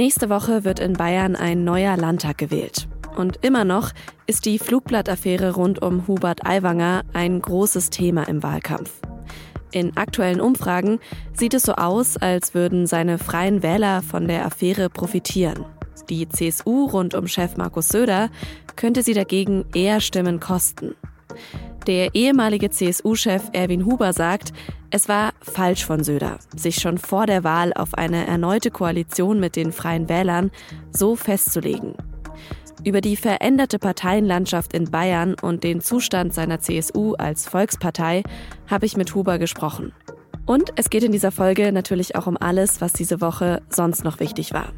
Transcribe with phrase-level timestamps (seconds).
[0.00, 2.88] Nächste Woche wird in Bayern ein neuer Landtag gewählt.
[3.16, 3.90] Und immer noch
[4.26, 8.90] ist die Flugblattaffäre rund um Hubert Aiwanger ein großes Thema im Wahlkampf.
[9.72, 11.00] In aktuellen Umfragen
[11.34, 15.66] sieht es so aus, als würden seine freien Wähler von der Affäre profitieren.
[16.08, 18.30] Die CSU rund um Chef Markus Söder
[18.76, 20.94] könnte sie dagegen eher Stimmen kosten.
[21.86, 24.52] Der ehemalige CSU-Chef Erwin Huber sagt,
[24.90, 29.56] es war falsch von Söder, sich schon vor der Wahl auf eine erneute Koalition mit
[29.56, 30.50] den Freien Wählern
[30.92, 31.94] so festzulegen.
[32.84, 38.22] Über die veränderte Parteienlandschaft in Bayern und den Zustand seiner CSU als Volkspartei
[38.66, 39.92] habe ich mit Huber gesprochen.
[40.46, 44.18] Und es geht in dieser Folge natürlich auch um alles, was diese Woche sonst noch
[44.18, 44.72] wichtig war.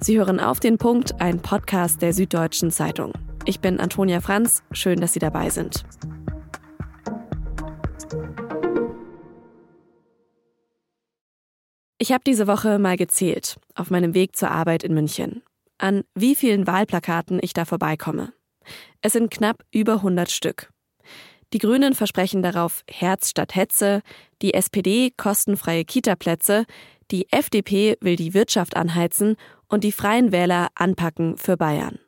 [0.00, 3.12] Sie hören auf den Punkt, ein Podcast der Süddeutschen Zeitung.
[3.44, 5.84] Ich bin Antonia Franz, schön, dass Sie dabei sind.
[11.98, 15.42] Ich habe diese Woche mal gezählt, auf meinem Weg zur Arbeit in München
[15.78, 18.32] an wie vielen Wahlplakaten ich da vorbeikomme.
[19.00, 20.70] Es sind knapp über 100 Stück.
[21.52, 24.02] Die Grünen versprechen darauf Herz statt Hetze,
[24.42, 26.64] die SPD kostenfreie Kitaplätze,
[27.10, 29.36] die FDP will die Wirtschaft anheizen
[29.68, 32.00] und die Freien Wähler anpacken für Bayern.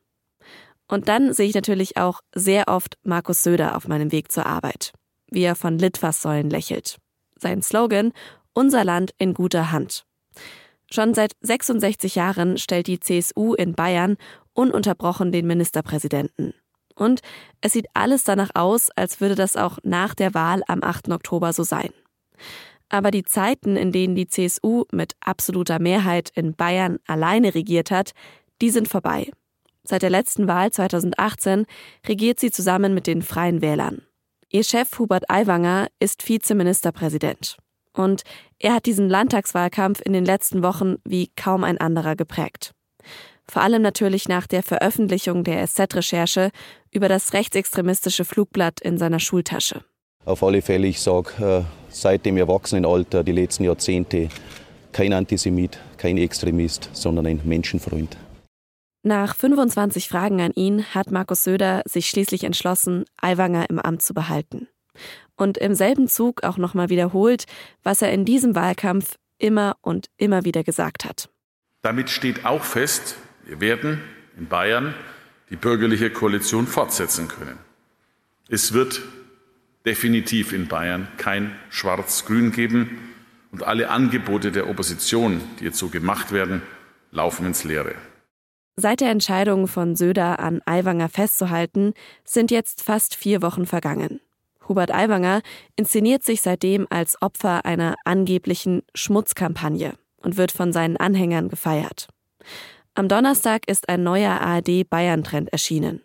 [0.89, 4.93] Und dann sehe ich natürlich auch sehr oft Markus Söder auf meinem Weg zur Arbeit,
[5.31, 6.97] wie er von Litfaßsäulen lächelt.
[7.37, 8.13] Sein Slogan
[8.59, 10.05] Unser Land in guter Hand.
[10.91, 14.17] Schon seit 66 Jahren stellt die CSU in Bayern
[14.53, 16.55] ununterbrochen den Ministerpräsidenten.
[16.97, 17.21] Und
[17.61, 21.11] es sieht alles danach aus, als würde das auch nach der Wahl am 8.
[21.11, 21.91] Oktober so sein.
[22.89, 28.11] Aber die Zeiten, in denen die CSU mit absoluter Mehrheit in Bayern alleine regiert hat,
[28.61, 29.31] die sind vorbei.
[29.85, 31.65] Seit der letzten Wahl 2018
[32.09, 34.03] regiert sie zusammen mit den Freien Wählern.
[34.51, 37.57] Ihr Chef Hubert Aiwanger ist Vizeministerpräsident.
[37.93, 38.23] Und
[38.59, 42.73] er hat diesen Landtagswahlkampf in den letzten Wochen wie kaum ein anderer geprägt.
[43.51, 46.51] Vor allem natürlich nach der Veröffentlichung der SZ-Recherche
[46.91, 49.85] über das rechtsextremistische Flugblatt in seiner Schultasche.
[50.25, 54.29] Auf alle Fälle, ich sage, äh, seit dem Erwachsenenalter, die letzten Jahrzehnte,
[54.93, 58.17] kein Antisemit, kein Extremist, sondern ein Menschenfreund.
[59.03, 64.13] Nach 25 Fragen an ihn hat Markus Söder sich schließlich entschlossen, Aiwanger im Amt zu
[64.13, 64.69] behalten
[65.39, 67.47] und im selben Zug auch nochmal wiederholt,
[67.83, 71.31] was er in diesem Wahlkampf immer und immer wieder gesagt hat.
[71.83, 74.03] Damit steht auch fest, wir werden
[74.37, 74.95] in Bayern
[75.51, 77.59] die bürgerliche Koalition fortsetzen können.
[78.49, 79.01] Es wird
[79.87, 82.99] definitiv in Bayern kein Schwarz-Grün geben
[83.53, 86.63] und alle Angebote der Opposition, die jetzt so gemacht werden,
[87.11, 87.95] laufen ins Leere.
[88.77, 91.95] Seit der Entscheidung von Söder an Aiwanger festzuhalten,
[92.25, 94.21] sind jetzt fast vier Wochen vergangen.
[94.69, 95.43] Hubert Aiwanger
[95.77, 102.09] inszeniert sich seitdem als Opfer einer angeblichen Schmutzkampagne und wird von seinen Anhängern gefeiert.
[102.95, 106.03] Am Donnerstag ist ein neuer ARD-Bayern-Trend erschienen.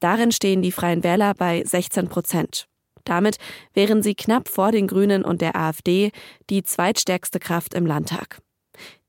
[0.00, 2.66] Darin stehen die Freien Wähler bei 16 Prozent.
[3.04, 3.36] Damit
[3.72, 6.10] wären sie knapp vor den Grünen und der AfD
[6.50, 8.40] die zweitstärkste Kraft im Landtag.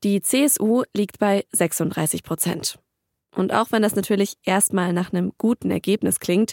[0.04, 2.78] Die CSU liegt bei 36 Prozent.
[3.34, 6.52] Und auch wenn das natürlich erstmal nach einem guten Ergebnis klingt,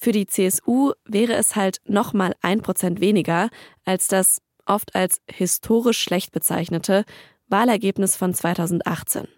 [0.00, 3.50] für die CSU wäre es halt nochmal ein Prozent weniger
[3.84, 7.04] als das oft als historisch schlecht bezeichnete
[7.48, 9.28] Wahlergebnis von 2018.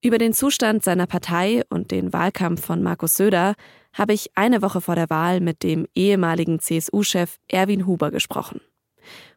[0.00, 3.54] Über den Zustand seiner Partei und den Wahlkampf von Markus Söder
[3.92, 8.60] habe ich eine Woche vor der Wahl mit dem ehemaligen CSU-Chef Erwin Huber gesprochen.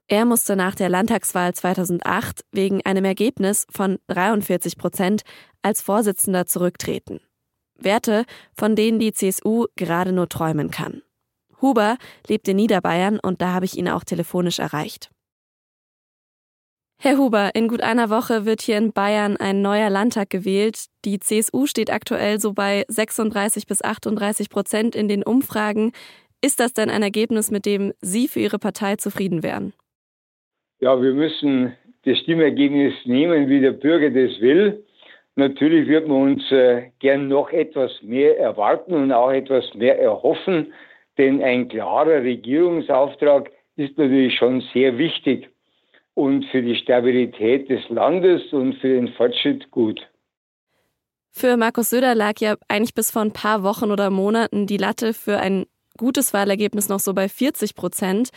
[0.07, 5.23] Er musste nach der Landtagswahl 2008 wegen einem Ergebnis von 43 Prozent
[5.63, 7.21] als Vorsitzender zurücktreten.
[7.83, 11.01] Werte, von denen die CSU gerade nur träumen kann.
[11.61, 11.97] Huber
[12.27, 15.11] lebt in Niederbayern und da habe ich ihn auch telefonisch erreicht.
[17.03, 20.85] Herr Huber, in gut einer Woche wird hier in Bayern ein neuer Landtag gewählt.
[21.03, 25.93] Die CSU steht aktuell so bei 36 bis 38 Prozent in den Umfragen.
[26.43, 29.73] Ist das denn ein Ergebnis, mit dem Sie für Ihre Partei zufrieden wären?
[30.79, 31.73] Ja, wir müssen
[32.05, 34.85] das Stimmergebnis nehmen, wie der Bürger das will.
[35.35, 40.73] Natürlich wird man uns äh, gern noch etwas mehr erwarten und auch etwas mehr erhoffen,
[41.17, 45.49] denn ein klarer Regierungsauftrag ist natürlich schon sehr wichtig
[46.13, 50.01] und für die Stabilität des Landes und für den Fortschritt gut.
[51.31, 55.13] Für Markus Söder lag ja eigentlich bis vor ein paar Wochen oder Monaten die Latte
[55.13, 55.65] für ein
[55.97, 58.29] gutes Wahlergebnis noch so bei 40 Prozent.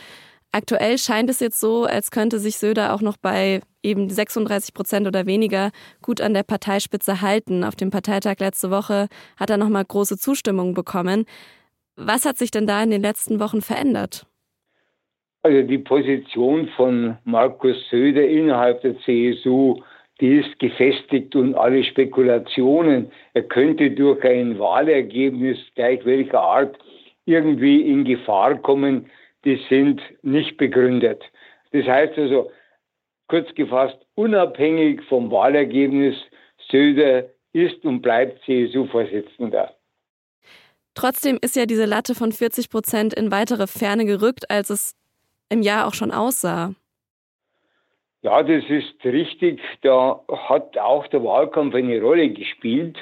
[0.53, 5.07] Aktuell scheint es jetzt so, als könnte sich Söder auch noch bei eben 36 Prozent
[5.07, 5.71] oder weniger
[6.01, 7.63] gut an der Parteispitze halten.
[7.63, 11.25] Auf dem Parteitag letzte Woche hat er nochmal große Zustimmung bekommen.
[11.95, 14.25] Was hat sich denn da in den letzten Wochen verändert?
[15.43, 19.79] Also die Position von Markus Söder innerhalb der CSU
[20.21, 26.77] die ist gefestigt und alle Spekulationen, er könnte durch ein Wahlergebnis gleich welcher Art
[27.25, 29.09] irgendwie in Gefahr kommen,
[29.43, 31.21] die sind nicht begründet.
[31.71, 32.49] Das heißt also,
[33.27, 36.15] kurz gefasst, unabhängig vom Wahlergebnis,
[36.69, 39.73] Söder ist und bleibt CSU-Vorsitzender.
[40.93, 44.95] Trotzdem ist ja diese Latte von 40 Prozent in weitere Ferne gerückt, als es
[45.49, 46.73] im Jahr auch schon aussah.
[48.21, 49.61] Ja, das ist richtig.
[49.81, 52.97] Da hat auch der Wahlkampf eine Rolle gespielt.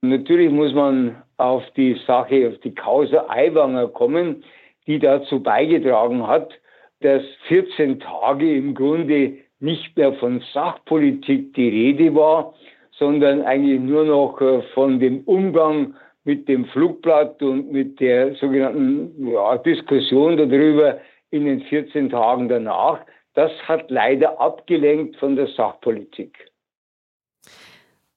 [0.00, 4.42] Natürlich muss man auf die Sache, auf die Causa Aiwanger kommen,
[4.86, 6.52] die dazu beigetragen hat,
[7.00, 12.54] dass 14 Tage im Grunde nicht mehr von Sachpolitik die Rede war,
[12.98, 19.28] sondern eigentlich nur noch äh, von dem Umgang mit dem Flugblatt und mit der sogenannten
[19.28, 20.98] ja, Diskussion darüber
[21.30, 23.00] in den 14 Tagen danach.
[23.34, 26.38] Das hat leider abgelenkt von der Sachpolitik.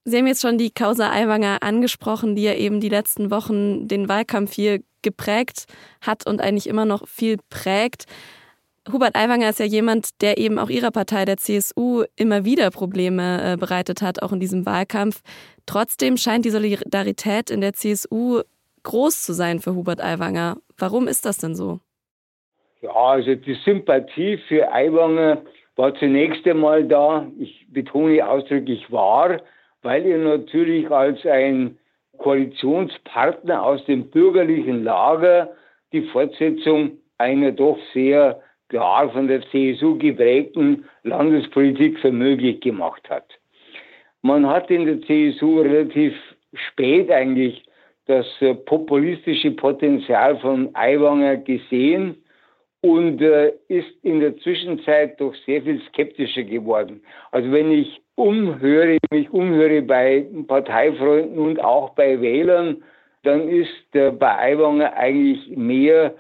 [0.06, 4.08] Sie haben jetzt schon die Causa Aiwanger angesprochen, die ja eben die letzten Wochen den
[4.08, 5.66] Wahlkampf hier geprägt
[6.02, 8.06] hat und eigentlich immer noch viel prägt.
[8.92, 13.54] Hubert Aiwanger ist ja jemand, der eben auch ihrer Partei, der CSU, immer wieder Probleme
[13.54, 15.22] äh, bereitet hat, auch in diesem Wahlkampf.
[15.66, 18.42] Trotzdem scheint die Solidarität in der CSU
[18.84, 20.58] groß zu sein für Hubert Aiwanger.
[20.78, 21.80] Warum ist das denn so?
[22.82, 25.42] Ja, also die Sympathie für Aiwanger
[25.76, 27.28] war zunächst einmal da.
[27.38, 29.42] Ich betone ausdrücklich war,
[29.82, 31.78] weil er natürlich als ein
[32.18, 35.52] Koalitionspartner aus dem bürgerlichen Lager
[35.92, 43.26] die Fortsetzung einer doch sehr klar von der CSU geprägten Landespolitik für möglich gemacht hat.
[44.22, 46.14] Man hat in der CSU relativ
[46.54, 47.64] spät eigentlich
[48.06, 52.16] das äh, populistische Potenzial von Aiwanger gesehen
[52.82, 57.02] und äh, ist in der Zwischenzeit doch sehr viel skeptischer geworden.
[57.32, 62.84] Also wenn ich umhöre, mich umhöre bei Parteifreunden und auch bei Wählern,
[63.24, 66.16] dann ist äh, bei Aiwanger eigentlich mehr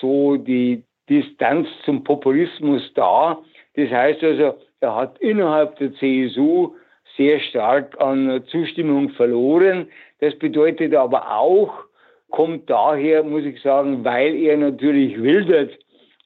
[0.00, 3.42] so die Distanz zum Populismus da.
[3.74, 6.74] Das heißt also, er hat innerhalb der CSU
[7.16, 9.88] sehr stark an Zustimmung verloren.
[10.20, 11.72] Das bedeutet aber auch,
[12.30, 15.70] kommt daher, muss ich sagen, weil er natürlich wildert,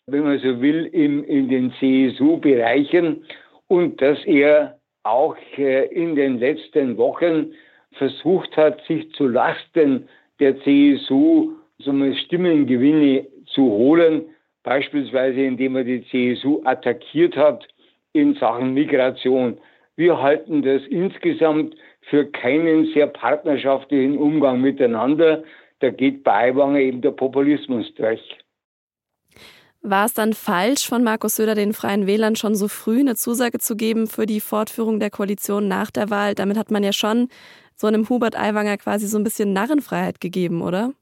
[0.06, 3.24] wenn man so will, im, in den CSU-Bereichen
[3.66, 7.52] und dass er auch äh, in den letzten Wochen
[7.92, 10.08] versucht hat, sich zu Lasten
[10.38, 14.24] der CSU so Stimmengewinne zu holen,
[14.66, 17.66] beispielsweise indem er die CSU attackiert hat
[18.12, 19.58] in Sachen Migration.
[19.94, 21.76] Wir halten das insgesamt
[22.10, 25.44] für keinen sehr partnerschaftlichen Umgang miteinander.
[25.78, 28.20] Da geht bei Aiwanger eben der Populismus durch.
[29.82, 33.60] War es dann falsch von Markus Söder den Freien Wählern schon so früh eine Zusage
[33.60, 36.34] zu geben für die Fortführung der Koalition nach der Wahl?
[36.34, 37.28] Damit hat man ja schon
[37.76, 40.92] so einem Hubert Aiwanger quasi so ein bisschen Narrenfreiheit gegeben, oder?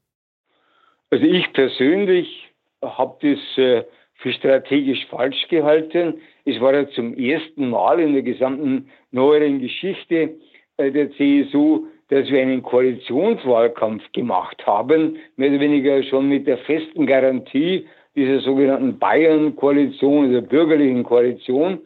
[1.09, 2.45] Also ich persönlich
[2.97, 3.83] habe das äh,
[4.15, 6.21] für strategisch falsch gehalten.
[6.45, 10.35] Es war ja zum ersten Mal in der gesamten neueren Geschichte
[10.77, 16.59] äh, der CSU, dass wir einen Koalitionswahlkampf gemacht haben, mehr oder weniger schon mit der
[16.59, 21.79] festen Garantie dieser sogenannten Bayern-Koalition, der bürgerlichen Koalition.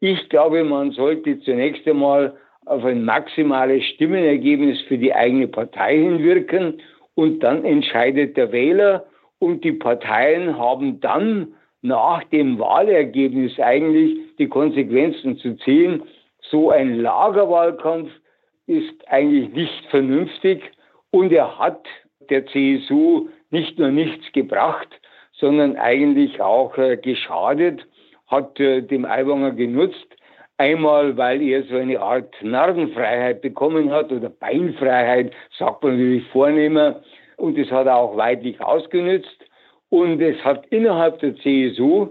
[0.00, 6.80] Ich glaube, man sollte zunächst einmal auf ein maximales Stimmenergebnis für die eigene Partei hinwirken
[7.14, 9.06] und dann entscheidet der Wähler
[9.38, 16.02] und die Parteien haben dann nach dem Wahlergebnis eigentlich die Konsequenzen zu ziehen.
[16.50, 18.10] So ein Lagerwahlkampf
[18.66, 20.62] ist eigentlich nicht vernünftig
[21.10, 21.86] und er hat
[22.30, 24.88] der CSU nicht nur nichts gebracht,
[25.32, 27.86] sondern eigentlich auch äh, geschadet,
[28.26, 30.06] hat äh, dem Aiwanger genutzt.
[30.58, 37.00] Einmal, weil er so eine Art Narrenfreiheit bekommen hat oder Beinfreiheit, sagt man natürlich vornehmer.
[37.38, 39.44] Und das hat er auch weitlich ausgenutzt.
[39.88, 42.08] Und es hat innerhalb der CSU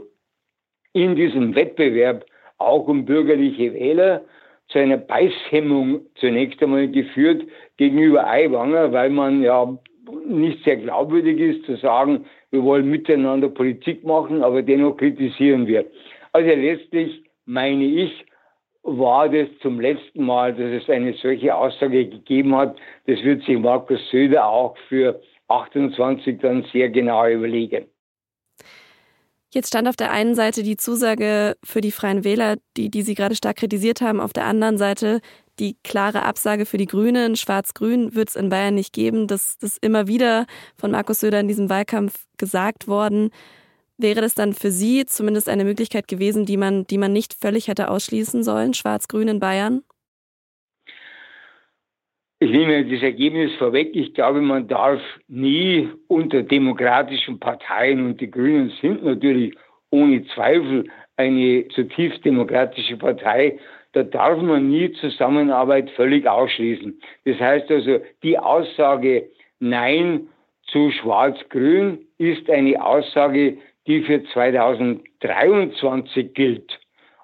[0.93, 2.25] in diesem Wettbewerb
[2.57, 4.21] auch um bürgerliche Wähler
[4.69, 7.43] zu einer Beißhemmung zunächst einmal geführt
[7.77, 9.77] gegenüber Aiwanger, weil man ja
[10.25, 15.85] nicht sehr glaubwürdig ist zu sagen, wir wollen miteinander Politik machen, aber dennoch kritisieren wir.
[16.31, 18.25] Also letztlich meine ich,
[18.87, 22.77] war das zum letzten Mal, dass es eine solche Aussage gegeben hat.
[23.05, 27.85] Das wird sich Markus Söder auch für 28 dann sehr genau überlegen.
[29.53, 33.15] Jetzt stand auf der einen Seite die Zusage für die Freien Wähler, die, die Sie
[33.15, 35.19] gerade stark kritisiert haben, auf der anderen Seite
[35.59, 37.35] die klare Absage für die Grünen.
[37.35, 39.27] Schwarz-Grün wird es in Bayern nicht geben.
[39.27, 40.45] Das, ist immer wieder
[40.77, 43.31] von Markus Söder in diesem Wahlkampf gesagt worden.
[43.97, 47.67] Wäre das dann für Sie zumindest eine Möglichkeit gewesen, die man, die man nicht völlig
[47.67, 49.81] hätte ausschließen sollen, Schwarz-Grün in Bayern?
[52.39, 53.95] Ich nehme das Ergebnis vorweg.
[53.95, 59.55] Ich glaube, man darf nie unter demokratischen Parteien, und die Grünen sind natürlich
[59.89, 60.85] ohne Zweifel
[61.15, 63.57] eine zutiefst demokratische Partei,
[63.93, 67.01] da darf man nie Zusammenarbeit völlig ausschließen.
[67.25, 69.27] Das heißt also, die Aussage
[69.59, 70.27] Nein
[70.67, 73.57] zu Schwarz-Grün ist eine Aussage,
[73.87, 76.79] die für 2023 gilt.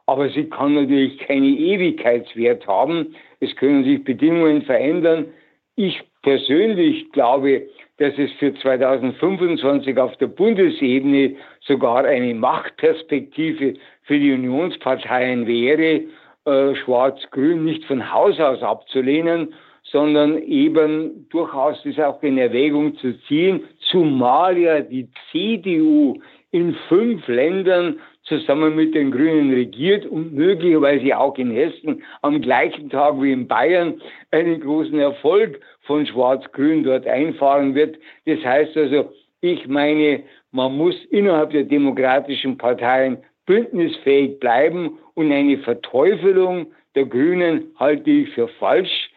[0.06, 3.16] Aber sie kann natürlich keinen Ewigkeitswert haben.
[3.40, 5.28] Es können sich Bedingungen verändern.
[5.76, 7.68] Ich persönlich glaube,
[7.98, 16.02] dass es für 2025 auf der Bundesebene sogar eine Machtperspektive für die Unionsparteien wäre,
[16.46, 19.54] äh, Schwarz-Grün nicht von Haus aus abzulehnen,
[19.84, 26.20] sondern eben durchaus das auch in Erwägung zu ziehen, zumal ja die CDU
[26.54, 32.90] in fünf Ländern zusammen mit den Grünen regiert und möglicherweise auch in Hessen am gleichen
[32.90, 34.00] Tag wie in Bayern
[34.32, 37.98] einen großen Erfolg von Schwarz-Grün dort einfahren wird.
[38.26, 43.18] Das heißt also, ich meine, man muss innerhalb der demokratischen Parteien
[43.48, 49.10] bündnisfähig bleiben und eine Verteufelung der Grünen halte ich für falsch,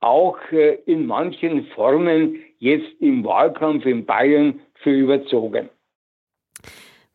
[0.00, 5.70] auch äh, in manchen Formen jetzt im Wahlkampf in Bayern für überzogen.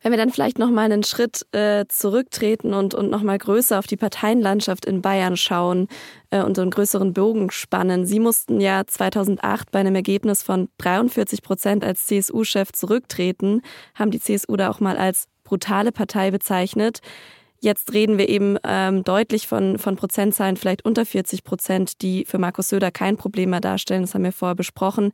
[0.00, 3.78] Wenn wir dann vielleicht noch mal einen Schritt äh, zurücktreten und, und noch mal größer
[3.78, 5.88] auf die Parteienlandschaft in Bayern schauen
[6.30, 8.06] äh, und so einen größeren Bogen spannen.
[8.06, 13.62] Sie mussten ja 2008 bei einem Ergebnis von 43 Prozent als CSU-Chef zurücktreten,
[13.94, 17.00] haben die CSU da auch mal als brutale Partei bezeichnet.
[17.60, 22.38] Jetzt reden wir eben ähm, deutlich von, von Prozentzahlen, vielleicht unter 40 Prozent, die für
[22.38, 24.02] Markus Söder kein Problem mehr darstellen.
[24.02, 25.10] Das haben wir vorher besprochen.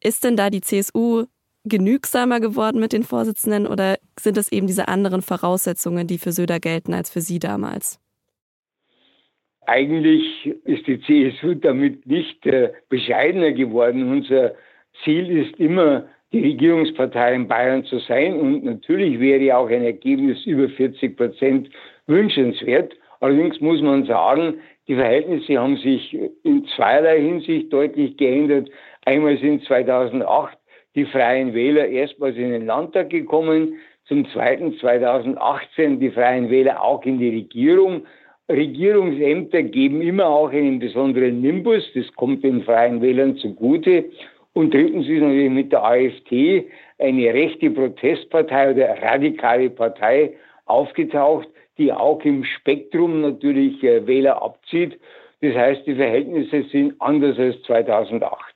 [0.00, 1.26] Ist denn da die CSU
[1.68, 6.60] genügsamer geworden mit den Vorsitzenden oder sind es eben diese anderen Voraussetzungen, die für Söder
[6.60, 8.00] gelten als für Sie damals?
[9.66, 14.10] Eigentlich ist die CSU damit nicht äh, bescheidener geworden.
[14.10, 14.54] Unser
[15.02, 18.38] Ziel ist immer, die Regierungspartei in Bayern zu sein.
[18.38, 21.70] Und natürlich wäre auch ein Ergebnis über 40 Prozent
[22.06, 22.94] wünschenswert.
[23.20, 28.70] Allerdings muss man sagen, die Verhältnisse haben sich in zweierlei Hinsicht deutlich geändert.
[29.04, 30.55] Einmal sind 2008
[30.96, 33.74] die Freien Wähler erstmals in den Landtag gekommen,
[34.08, 38.06] zum Zweiten 2018 die Freien Wähler auch in die Regierung.
[38.48, 44.04] Regierungsämter geben immer auch einen besonderen Nimbus, das kommt den Freien Wählern zugute.
[44.54, 46.66] Und drittens ist natürlich mit der AfD
[46.98, 50.32] eine rechte Protestpartei oder radikale Partei
[50.64, 54.98] aufgetaucht, die auch im Spektrum natürlich äh, Wähler abzieht.
[55.42, 58.55] Das heißt, die Verhältnisse sind anders als 2008.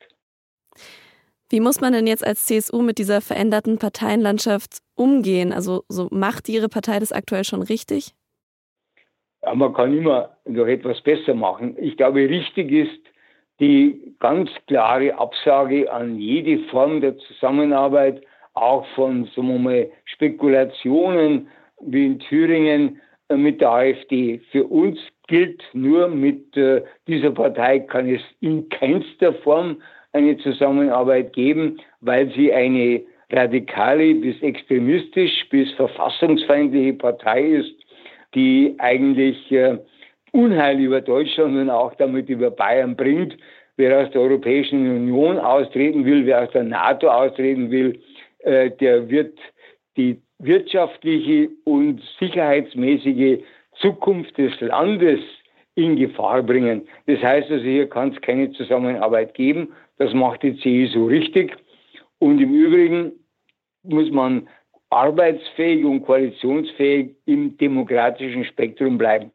[1.50, 5.52] Wie muss man denn jetzt als CSU mit dieser veränderten Parteienlandschaft umgehen?
[5.52, 8.14] Also so macht Ihre Partei das aktuell schon richtig?
[9.42, 11.76] Ja, man kann immer noch etwas besser machen.
[11.80, 13.00] Ich glaube, richtig ist,
[13.58, 18.22] die ganz klare Absage an jede Form der Zusammenarbeit,
[18.54, 21.48] auch von wir mal, Spekulationen
[21.80, 24.40] wie in Thüringen äh, mit der AfD.
[24.52, 31.32] Für uns gilt nur, mit äh, dieser Partei kann es in keinster Form eine Zusammenarbeit
[31.32, 37.74] geben, weil sie eine radikale bis extremistisch bis verfassungsfeindliche Partei ist,
[38.34, 39.78] die eigentlich äh,
[40.32, 43.36] Unheil über Deutschland und auch damit über Bayern bringt.
[43.76, 48.00] Wer aus der Europäischen Union austreten will, wer aus der NATO austreten will,
[48.40, 49.38] äh, der wird
[49.96, 53.40] die wirtschaftliche und sicherheitsmäßige
[53.80, 55.20] Zukunft des Landes
[55.84, 56.86] in Gefahr bringen.
[57.06, 59.72] Das heißt also, hier kann es keine Zusammenarbeit geben.
[59.98, 61.56] Das macht die CSU richtig.
[62.18, 63.12] Und im Übrigen
[63.82, 64.48] muss man
[64.90, 69.30] arbeitsfähig und koalitionsfähig im demokratischen Spektrum bleiben.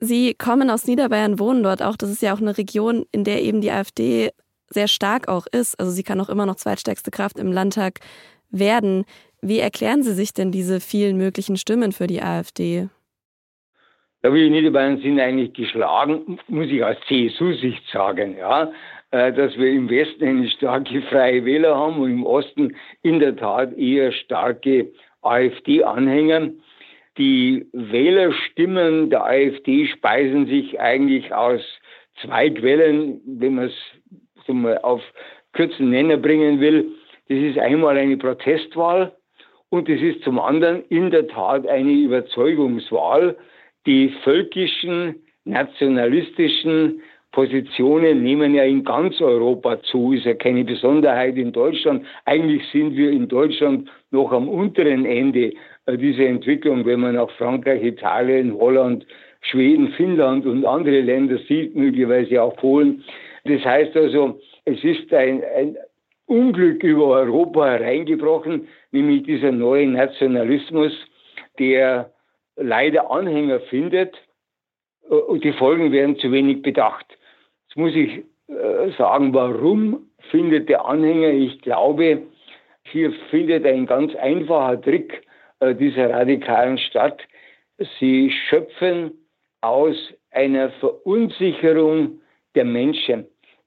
[0.00, 1.96] Sie kommen aus Niederbayern, wohnen dort auch.
[1.96, 4.30] Das ist ja auch eine Region, in der eben die AfD
[4.68, 5.78] sehr stark auch ist.
[5.78, 8.00] Also sie kann auch immer noch zweitstärkste Kraft im Landtag
[8.50, 9.04] werden.
[9.40, 12.88] Wie erklären Sie sich denn diese vielen möglichen Stimmen für die AfD?
[14.24, 18.70] Ja, wir in Niederbayern sind eigentlich geschlagen, muss ich aus CSU-Sicht sagen, ja,
[19.10, 23.34] äh, dass wir im Westen eine starke Freie Wähler haben und im Osten in der
[23.34, 26.50] Tat eher starke AfD-Anhänger.
[27.18, 31.60] Die Wählerstimmen der AfD speisen sich eigentlich aus
[32.22, 33.74] zwei Quellen, wenn man es
[34.46, 35.02] so mal auf
[35.52, 36.92] kurzen Nenner bringen will.
[37.28, 39.16] Das ist einmal eine Protestwahl
[39.68, 43.36] und das ist zum anderen in der Tat eine Überzeugungswahl.
[43.86, 51.50] Die völkischen, nationalistischen Positionen nehmen ja in ganz Europa zu, ist ja keine Besonderheit in
[51.50, 52.04] Deutschland.
[52.26, 55.52] Eigentlich sind wir in Deutschland noch am unteren Ende
[55.86, 59.06] äh, dieser Entwicklung, wenn man nach Frankreich, Italien, Holland,
[59.40, 63.02] Schweden, Finnland und andere Länder sieht, möglicherweise auch Polen.
[63.44, 65.76] Das heißt also, es ist ein, ein
[66.26, 70.92] Unglück über Europa hereingebrochen, nämlich dieser neue Nationalismus,
[71.58, 72.12] der
[72.56, 74.16] leider Anhänger findet
[75.08, 77.06] äh, und die Folgen werden zu wenig bedacht.
[77.68, 81.30] Jetzt muss ich äh, sagen, warum findet der Anhänger?
[81.30, 82.22] Ich glaube,
[82.84, 85.22] hier findet ein ganz einfacher Trick
[85.60, 87.20] äh, dieser Radikalen statt.
[87.98, 89.12] Sie schöpfen
[89.60, 89.96] aus
[90.30, 92.20] einer Verunsicherung
[92.54, 93.26] der Menschen.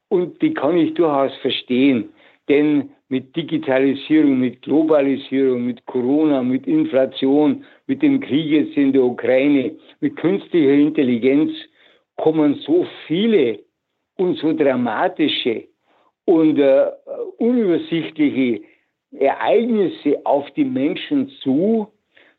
[0.10, 2.10] Und die kann ich durchaus verstehen.
[2.48, 9.03] Denn mit Digitalisierung, mit Globalisierung, mit Corona, mit Inflation, mit dem Krieg jetzt in der
[9.03, 11.51] Ukraine, mit künstlicher Intelligenz
[12.17, 13.59] kommen so viele
[14.17, 15.65] und so dramatische
[16.25, 16.88] und äh,
[17.38, 18.62] unübersichtliche
[19.12, 21.88] Ereignisse auf die Menschen zu,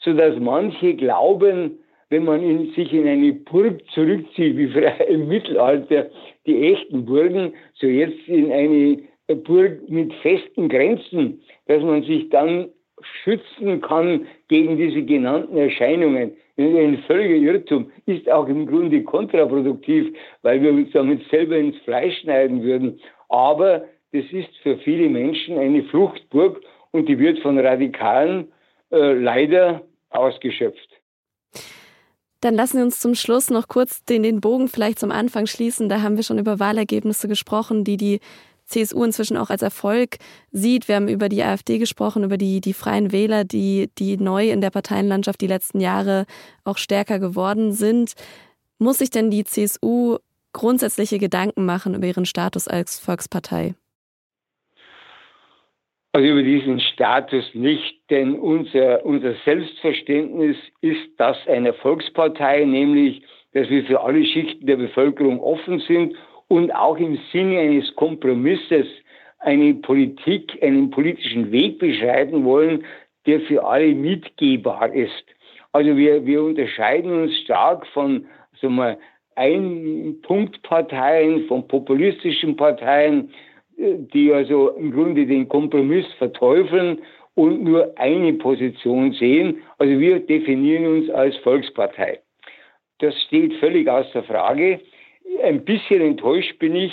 [0.00, 1.78] sodass manche glauben,
[2.11, 4.73] wenn man in, sich in eine Burg zurückzieht, wie
[5.12, 6.11] im Mittelalter
[6.46, 8.99] die echten Burgen, so jetzt in eine
[9.35, 12.68] Burg mit festen Grenzen, dass man sich dann
[13.23, 16.33] schützen kann gegen diese genannten Erscheinungen.
[16.56, 22.18] Ein völliger Irrtum ist auch im Grunde kontraproduktiv, weil wir uns damit selber ins Fleisch
[22.21, 22.99] schneiden würden.
[23.28, 28.49] Aber das ist für viele Menschen eine Fluchtburg und die wird von Radikalen
[28.90, 30.88] äh, leider ausgeschöpft.
[32.40, 35.88] Dann lassen wir uns zum Schluss noch kurz den, den Bogen vielleicht zum Anfang schließen.
[35.88, 38.21] Da haben wir schon über Wahlergebnisse gesprochen, die die
[38.66, 40.16] CSU inzwischen auch als Erfolg
[40.50, 40.88] sieht.
[40.88, 44.61] Wir haben über die AfD gesprochen, über die, die Freien Wähler, die, die neu in
[44.61, 46.26] der Parteienlandschaft die letzten Jahre
[46.64, 48.12] auch stärker geworden sind.
[48.78, 50.18] Muss sich denn die CSU
[50.52, 53.75] grundsätzliche Gedanken machen über ihren Status als Volkspartei?
[56.12, 63.68] Also über diesen Status nicht, denn unser, unser Selbstverständnis ist das einer Volkspartei, nämlich, dass
[63.68, 66.16] wir für alle Schichten der Bevölkerung offen sind
[66.48, 68.87] und auch im Sinne eines Kompromisses
[69.40, 72.85] eine Politik, einen politischen Weg beschreiten wollen,
[73.26, 75.24] der für alle mitgehbar ist.
[75.72, 78.26] Also wir, wir unterscheiden uns stark von
[78.61, 78.98] sagen wir,
[79.35, 83.30] Ein-Punkt-Parteien, von populistischen Parteien,
[83.76, 87.00] die also im Grunde den Kompromiss verteufeln
[87.35, 89.62] und nur eine Position sehen.
[89.78, 92.20] Also wir definieren uns als Volkspartei.
[92.98, 94.80] Das steht völlig außer Frage.
[95.42, 96.92] Ein bisschen enttäuscht bin ich,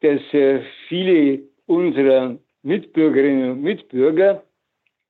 [0.00, 4.42] dass äh, viele unserer Mitbürgerinnen und Mitbürger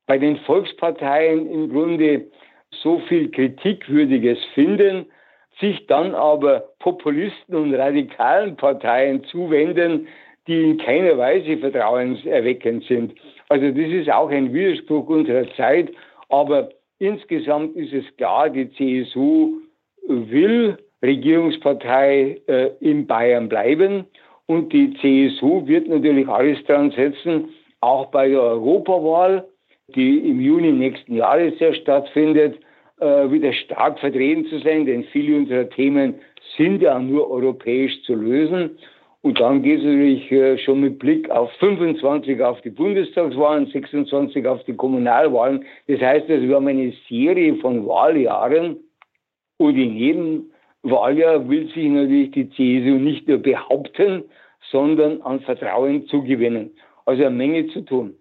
[0.06, 2.26] bei den Volksparteien im Grunde
[2.70, 5.06] so viel Kritikwürdiges finden,
[5.60, 10.06] sich dann aber Populisten und radikalen Parteien zuwenden,
[10.46, 13.14] die in keiner Weise vertrauenserweckend sind.
[13.48, 15.90] Also das ist auch ein Widerspruch unserer Zeit,
[16.28, 19.60] aber insgesamt ist es klar, die CSU
[20.06, 24.04] will Regierungspartei äh, in Bayern bleiben.
[24.46, 27.48] Und die CSU wird natürlich alles dran setzen,
[27.80, 29.46] auch bei der Europawahl,
[29.94, 32.58] die im Juni nächsten Jahres ja stattfindet,
[33.00, 36.14] äh, wieder stark vertreten zu sein, denn viele unserer Themen
[36.56, 38.78] sind ja nur europäisch zu lösen.
[39.22, 44.46] Und dann geht es natürlich äh, schon mit Blick auf 25 auf die Bundestagswahlen, 26
[44.46, 45.64] auf die Kommunalwahlen.
[45.88, 48.76] Das heißt also, wir haben eine Serie von Wahljahren
[49.58, 50.50] und in jedem
[50.90, 54.24] Wahljahr will sich natürlich die CSU nicht nur behaupten,
[54.70, 56.70] sondern an Vertrauen zugewinnen.
[57.04, 58.14] Also eine Menge zu tun.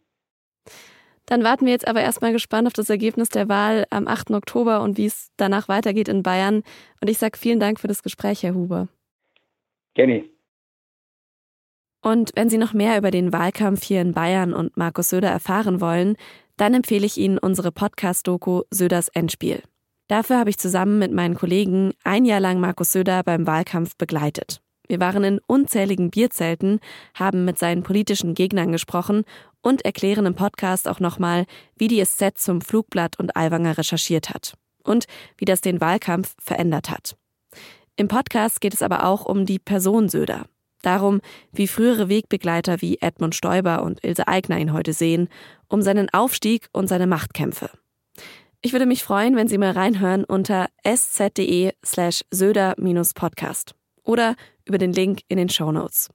[1.25, 4.32] Dann warten wir jetzt aber erstmal gespannt auf das Ergebnis der Wahl am 8.
[4.32, 6.62] Oktober und wie es danach weitergeht in Bayern.
[7.01, 8.88] Und ich sage vielen Dank für das Gespräch, Herr Huber.
[9.95, 10.25] Gerne.
[12.04, 15.82] Und wenn Sie noch mehr über den Wahlkampf hier in Bayern und Markus Söder erfahren
[15.82, 16.15] wollen,
[16.58, 19.63] dann empfehle ich Ihnen unsere Podcast-Doku Söders Endspiel.
[20.08, 24.62] Dafür habe ich zusammen mit meinen Kollegen ein Jahr lang Markus Söder beim Wahlkampf begleitet.
[24.88, 26.80] Wir waren in unzähligen Bierzelten,
[27.15, 29.24] haben mit seinen politischen Gegnern gesprochen
[29.62, 34.54] und erklären im Podcast auch nochmal, wie die SZ zum Flugblatt und Aiwanger recherchiert hat
[34.84, 35.06] und
[35.38, 37.18] wie das den Wahlkampf verändert hat.
[37.96, 40.46] Im Podcast geht es aber auch um die Person Söder.
[40.84, 45.30] Darum, wie frühere Wegbegleiter wie Edmund Stoiber und Ilse Aigner ihn heute sehen,
[45.68, 47.72] um seinen Aufstieg und seine Machtkämpfe.
[48.65, 54.91] Ich würde mich freuen, wenn Sie mal reinhören unter sz.de slash söder-podcast oder über den
[54.91, 56.10] Link in den Show Notes.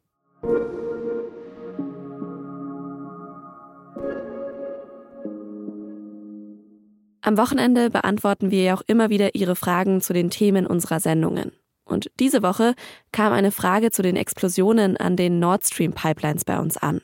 [7.23, 11.53] Am Wochenende beantworten wir ja auch immer wieder Ihre Fragen zu den Themen unserer Sendungen.
[11.85, 12.75] Und diese Woche
[13.13, 17.01] kam eine Frage zu den Explosionen an den Nord Stream Pipelines bei uns an.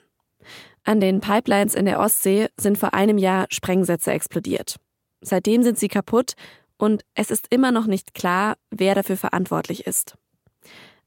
[0.83, 4.81] An den Pipelines in der Ostsee sind vor einem Jahr Sprengsätze explodiert.
[5.27, 6.35] Seitdem sind sie kaputt
[6.79, 10.15] Und es ist immer noch nicht klar, wer dafür verantwortlich ist.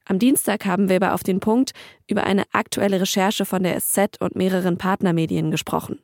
[0.04, 1.74] Am Dienstag haben wir aber auf den Punkt
[2.08, 6.02] über eine aktuelle Recherche von der SZ und mehreren Partnermedien gesprochen.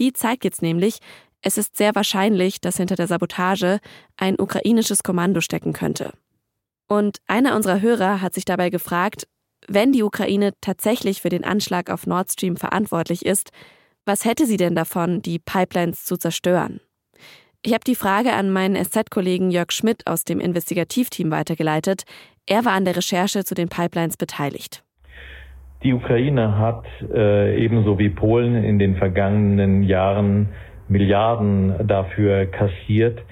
[0.00, 0.98] Die zeigt jetzt nämlich,
[1.40, 3.78] es ist sehr wahrscheinlich, dass hinter der Sabotage
[4.16, 6.12] ein ukrainisches Kommando stecken könnte.
[6.88, 9.28] Und einer unserer Hörer hat sich dabei gefragt,
[9.68, 13.50] wenn die Ukraine tatsächlich für den Anschlag auf Nord Stream verantwortlich ist,
[14.04, 16.80] was hätte sie denn davon, die Pipelines zu zerstören?
[17.66, 22.04] Ich habe die Frage an meinen SZ-Kollegen Jörg Schmidt aus dem Investigativteam weitergeleitet.
[22.46, 24.84] Er war an der Recherche zu den Pipelines beteiligt.
[25.82, 30.50] Die Ukraine hat äh, ebenso wie Polen in den vergangenen Jahren
[30.88, 33.22] Milliarden dafür kassiert,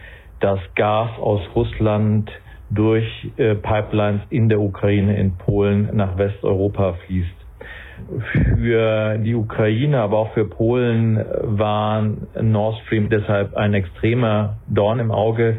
[0.40, 2.31] dass Gas aus Russland
[2.71, 3.05] durch
[3.37, 7.41] äh, Pipelines in der Ukraine, in Polen nach Westeuropa fließt.
[8.32, 12.04] Für die Ukraine, aber auch für Polen war
[12.40, 15.58] Nord Stream deshalb ein extremer Dorn im Auge,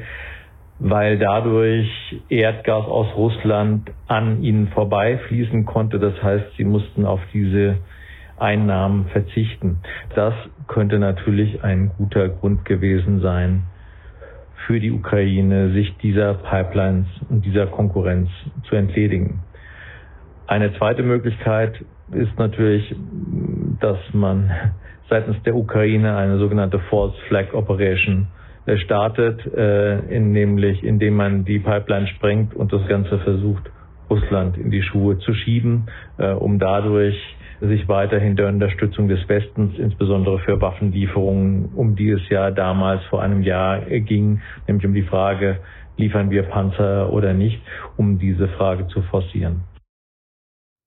[0.79, 1.89] weil dadurch
[2.29, 5.99] Erdgas aus Russland an ihnen vorbeifließen konnte.
[5.99, 7.77] Das heißt, sie mussten auf diese
[8.37, 9.77] Einnahmen verzichten.
[10.15, 10.33] Das
[10.67, 13.63] könnte natürlich ein guter Grund gewesen sein,
[14.67, 18.29] für die Ukraine, sich dieser Pipelines und dieser Konkurrenz
[18.69, 19.41] zu entledigen.
[20.47, 21.83] Eine zweite Möglichkeit
[22.15, 22.95] ist natürlich,
[23.79, 24.51] dass man
[25.09, 28.27] seitens der Ukraine eine sogenannte False Flag Operation
[28.65, 33.69] äh, startet, äh, in, nämlich indem man die Pipeline sprengt und das Ganze versucht,
[34.09, 37.17] Russland in die Schuhe zu schieben, äh, um dadurch
[37.61, 43.21] sich weiterhin der Unterstützung des Westens, insbesondere für Waffenlieferungen, um die es ja damals vor
[43.21, 45.59] einem Jahr ging, nämlich um die Frage,
[45.97, 47.61] liefern wir Panzer oder nicht,
[47.97, 49.61] um diese Frage zu forcieren.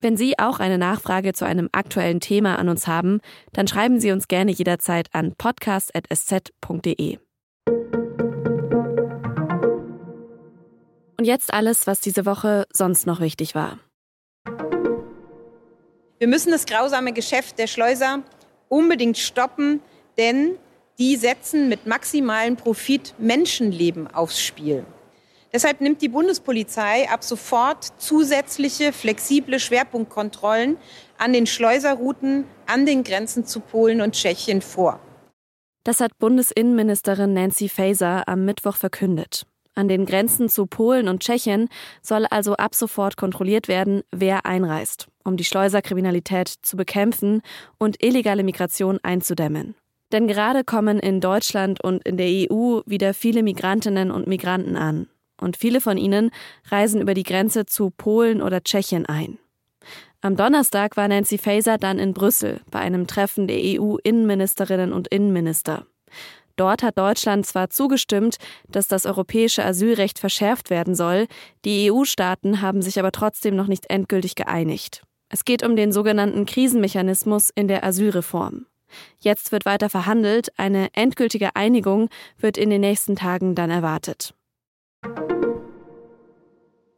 [0.06, 3.20] Wenn Sie auch eine Nachfrage zu einem aktuellen Thema an uns haben,
[3.52, 7.18] dann schreiben Sie uns gerne jederzeit an podcast.sz.de.
[11.18, 13.80] Und jetzt alles, was diese Woche sonst noch wichtig war.
[16.20, 18.22] Wir müssen das grausame Geschäft der Schleuser
[18.68, 19.80] unbedingt stoppen,
[20.18, 20.52] denn
[21.00, 24.86] die setzen mit maximalem Profit Menschenleben aufs Spiel.
[25.56, 30.76] Deshalb nimmt die Bundespolizei ab sofort zusätzliche flexible Schwerpunktkontrollen
[31.16, 35.00] an den Schleuserrouten an den Grenzen zu Polen und Tschechien vor.
[35.82, 39.46] Das hat Bundesinnenministerin Nancy Faeser am Mittwoch verkündet.
[39.74, 41.70] An den Grenzen zu Polen und Tschechien
[42.02, 47.40] soll also ab sofort kontrolliert werden, wer einreist, um die Schleuserkriminalität zu bekämpfen
[47.78, 49.74] und illegale Migration einzudämmen.
[50.12, 55.08] Denn gerade kommen in Deutschland und in der EU wieder viele Migrantinnen und Migranten an.
[55.38, 56.30] Und viele von ihnen
[56.70, 59.38] reisen über die Grenze zu Polen oder Tschechien ein.
[60.20, 65.86] Am Donnerstag war Nancy Faeser dann in Brüssel bei einem Treffen der EU-Innenministerinnen und Innenminister.
[66.56, 71.26] Dort hat Deutschland zwar zugestimmt, dass das europäische Asylrecht verschärft werden soll,
[71.64, 75.02] die EU-Staaten haben sich aber trotzdem noch nicht endgültig geeinigt.
[75.28, 78.66] Es geht um den sogenannten Krisenmechanismus in der Asylreform.
[79.18, 84.34] Jetzt wird weiter verhandelt, eine endgültige Einigung wird in den nächsten Tagen dann erwartet.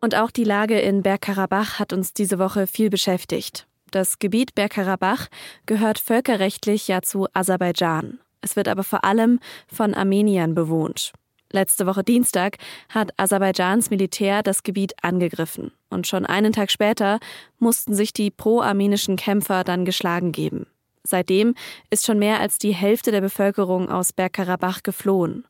[0.00, 3.66] Und auch die Lage in Bergkarabach hat uns diese Woche viel beschäftigt.
[3.90, 5.28] Das Gebiet Bergkarabach
[5.66, 8.20] gehört völkerrechtlich ja zu Aserbaidschan.
[8.40, 11.12] Es wird aber vor allem von Armeniern bewohnt.
[11.50, 12.58] Letzte Woche Dienstag
[12.90, 17.18] hat Aserbaidschans Militär das Gebiet angegriffen und schon einen Tag später
[17.58, 20.66] mussten sich die pro-armenischen Kämpfer dann geschlagen geben.
[21.08, 21.54] Seitdem
[21.90, 25.44] ist schon mehr als die Hälfte der Bevölkerung aus Bergkarabach geflohen.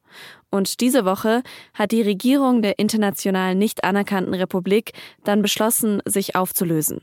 [0.50, 1.42] Und diese Woche
[1.74, 4.92] hat die Regierung der international nicht anerkannten Republik
[5.24, 7.02] dann beschlossen, sich aufzulösen.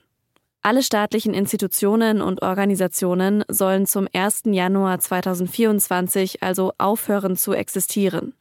[0.62, 4.44] Alle staatlichen Institutionen und Organisationen sollen zum 1.
[4.46, 8.34] Januar 2024 also aufhören zu existieren.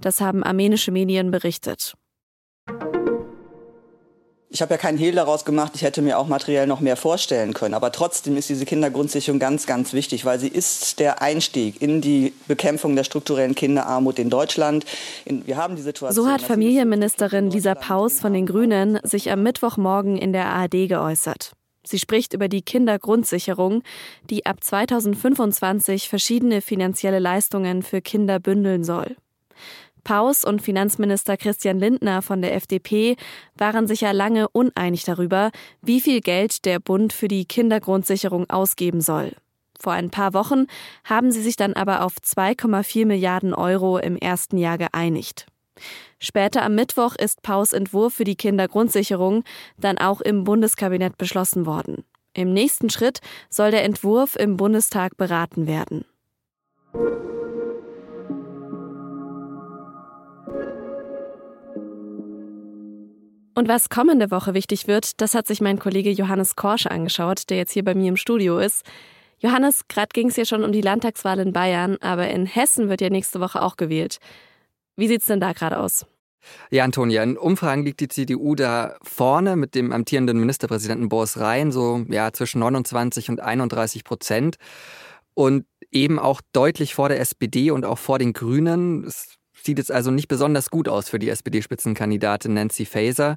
[0.00, 1.94] Das haben armenische Medien berichtet.
[4.56, 7.52] Ich habe ja keinen Hehl daraus gemacht, ich hätte mir auch materiell noch mehr vorstellen
[7.52, 7.74] können.
[7.74, 12.32] Aber trotzdem ist diese Kindergrundsicherung ganz, ganz wichtig, weil sie ist der Einstieg in die
[12.48, 14.86] Bekämpfung der strukturellen Kinderarmut in Deutschland.
[15.26, 20.16] wir haben die Situation, so hat Familienministerin Lisa Paus von den Grünen sich am Mittwochmorgen
[20.16, 21.52] in der ARD geäußert.
[21.84, 23.82] Sie spricht über die Kindergrundsicherung,
[24.30, 29.16] die ab 2025 verschiedene finanzielle Leistungen für Kinder bündeln soll.
[30.06, 33.16] Paus und Finanzminister Christian Lindner von der FDP
[33.56, 35.50] waren sich ja lange uneinig darüber,
[35.82, 39.32] wie viel Geld der Bund für die Kindergrundsicherung ausgeben soll.
[39.80, 40.68] Vor ein paar Wochen
[41.02, 45.46] haben sie sich dann aber auf 2,4 Milliarden Euro im ersten Jahr geeinigt.
[46.20, 49.42] Später am Mittwoch ist Paus Entwurf für die Kindergrundsicherung
[49.76, 52.04] dann auch im Bundeskabinett beschlossen worden.
[52.32, 53.18] Im nächsten Schritt
[53.50, 56.04] soll der Entwurf im Bundestag beraten werden.
[63.58, 67.56] Und was kommende Woche wichtig wird, das hat sich mein Kollege Johannes Korsche angeschaut, der
[67.56, 68.84] jetzt hier bei mir im Studio ist.
[69.38, 73.00] Johannes, gerade ging es ja schon um die Landtagswahl in Bayern, aber in Hessen wird
[73.00, 74.18] ja nächste Woche auch gewählt.
[74.96, 76.04] Wie sieht es denn da gerade aus?
[76.70, 81.72] Ja, Antonia, in Umfragen liegt die CDU da vorne mit dem amtierenden Ministerpräsidenten Boris Rhein,
[81.72, 84.56] so ja, zwischen 29 und 31 Prozent.
[85.32, 89.04] Und eben auch deutlich vor der SPD und auch vor den Grünen.
[89.04, 89.35] Es
[89.66, 93.36] sieht jetzt also nicht besonders gut aus für die SPD-Spitzenkandidatin Nancy Faeser.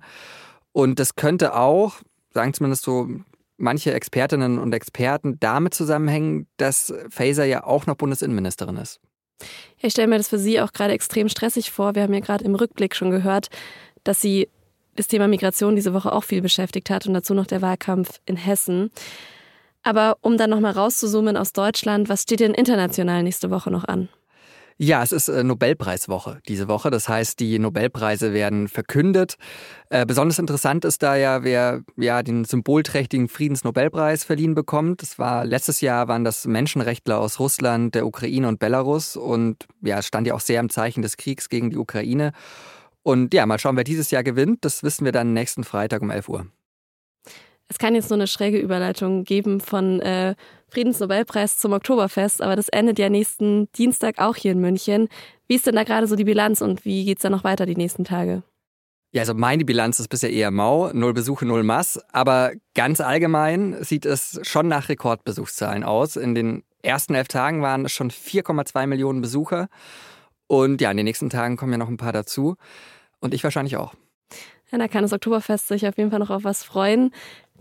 [0.72, 1.96] Und das könnte auch,
[2.34, 3.10] sagen zumindest so
[3.58, 9.00] manche Expertinnen und Experten, damit zusammenhängen, dass Faeser ja auch noch Bundesinnenministerin ist.
[9.80, 11.96] Ich stelle mir das für Sie auch gerade extrem stressig vor.
[11.96, 13.50] Wir haben ja gerade im Rückblick schon gehört,
[14.04, 14.50] dass Sie
[14.96, 18.36] das Thema Migration diese Woche auch viel beschäftigt hat und dazu noch der Wahlkampf in
[18.36, 18.92] Hessen.
[19.82, 24.10] Aber um dann nochmal rauszuzoomen aus Deutschland, was steht denn international nächste Woche noch an?
[24.82, 26.90] Ja, es ist äh, Nobelpreiswoche diese Woche.
[26.90, 29.36] Das heißt, die Nobelpreise werden verkündet.
[29.90, 35.02] Äh, besonders interessant ist da ja, wer ja den symbolträchtigen Friedensnobelpreis verliehen bekommt.
[35.02, 40.02] Das war letztes Jahr waren das Menschenrechtler aus Russland, der Ukraine und Belarus und ja,
[40.02, 42.32] stand ja auch sehr im Zeichen des Kriegs gegen die Ukraine.
[43.04, 44.64] Und ja, mal schauen, wer dieses Jahr gewinnt.
[44.64, 46.48] Das wissen wir dann nächsten Freitag um 11 Uhr.
[47.70, 50.36] Es kann jetzt nur eine schräge Überleitung geben von äh,
[50.70, 55.08] Friedensnobelpreis zum Oktoberfest, aber das endet ja nächsten Dienstag auch hier in München.
[55.48, 57.66] Wie ist denn da gerade so die Bilanz und wie geht es dann noch weiter
[57.66, 58.44] die nächsten Tage?
[59.12, 63.84] Ja, also meine Bilanz ist bisher eher mau, null Besuche, null Mass, aber ganz allgemein
[63.84, 66.16] sieht es schon nach Rekordbesuchszahlen aus.
[66.16, 69.68] In den ersten elf Tagen waren es schon 4,2 Millionen Besucher
[70.48, 72.56] und ja, in den nächsten Tagen kommen ja noch ein paar dazu
[73.20, 73.96] und ich wahrscheinlich auch.
[74.72, 77.12] Ja, da kann das Oktoberfest sich auf jeden Fall noch auf was freuen.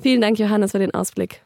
[0.01, 1.45] Vielen Dank, Johannes, für den Ausblick.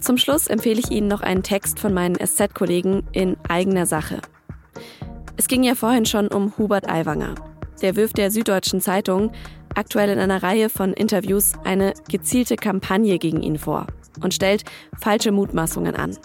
[0.00, 4.22] Zum Schluss empfehle ich Ihnen noch einen Text von meinen SZ-Kollegen in eigener Sache.
[5.36, 7.34] Es ging ja vorhin schon um Hubert Aiwanger.
[7.82, 9.32] Der wirft der Süddeutschen Zeitung
[9.74, 13.86] aktuell in einer Reihe von Interviews eine gezielte Kampagne gegen ihn vor
[14.22, 14.64] und stellt
[14.98, 16.16] falsche Mutmaßungen an.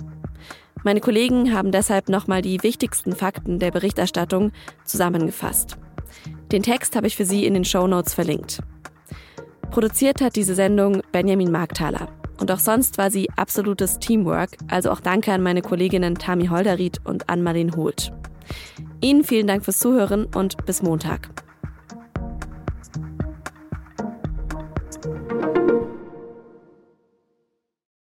[0.84, 4.52] Meine Kollegen haben deshalb nochmal die wichtigsten Fakten der Berichterstattung
[4.86, 5.78] zusammengefasst.
[6.52, 8.60] Den Text habe ich für Sie in den Show Notes verlinkt.
[9.72, 12.08] Produziert hat diese Sendung Benjamin Markthaler.
[12.40, 17.00] Und auch sonst war sie absolutes Teamwork, also auch danke an meine Kolleginnen Tami Holderried
[17.06, 18.12] und Ann-Marlene Holt.
[19.02, 21.30] Ihnen vielen Dank fürs Zuhören und bis Montag.